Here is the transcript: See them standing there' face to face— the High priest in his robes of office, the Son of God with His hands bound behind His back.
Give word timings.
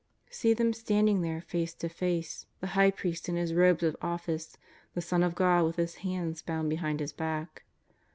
See 0.31 0.55
them 0.55 0.73
standing 0.73 1.21
there' 1.21 1.41
face 1.43 1.75
to 1.75 1.87
face— 1.87 2.47
the 2.59 2.65
High 2.73 2.89
priest 2.89 3.29
in 3.29 3.35
his 3.35 3.53
robes 3.53 3.83
of 3.83 3.95
office, 4.01 4.57
the 4.95 4.99
Son 5.01 5.21
of 5.21 5.35
God 5.35 5.63
with 5.65 5.75
His 5.75 5.97
hands 5.97 6.41
bound 6.41 6.71
behind 6.71 7.01
His 7.01 7.13
back. 7.13 7.65